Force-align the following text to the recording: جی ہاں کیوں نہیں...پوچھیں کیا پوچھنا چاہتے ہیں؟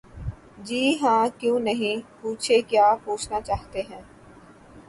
جی 0.63 0.81
ہاں 1.01 1.27
کیوں 1.39 1.59
نہیں...پوچھیں 1.59 2.61
کیا 2.69 2.87
پوچھنا 3.03 3.41
چاہتے 3.41 3.81
ہیں؟ 3.81 4.01